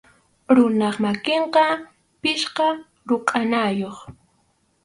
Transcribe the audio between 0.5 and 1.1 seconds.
Runap